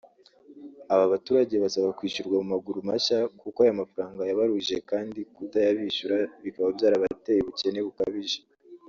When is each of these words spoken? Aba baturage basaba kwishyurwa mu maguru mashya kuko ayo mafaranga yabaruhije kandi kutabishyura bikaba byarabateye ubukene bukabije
Aba 0.93 1.05
baturage 1.13 1.55
basaba 1.63 1.95
kwishyurwa 1.97 2.35
mu 2.41 2.47
maguru 2.53 2.79
mashya 2.89 3.19
kuko 3.41 3.57
ayo 3.63 3.73
mafaranga 3.81 4.21
yabaruhije 4.29 4.77
kandi 4.89 5.19
kutabishyura 5.35 6.17
bikaba 6.43 6.67
byarabateye 6.77 7.39
ubukene 7.41 7.81
bukabije 7.87 8.39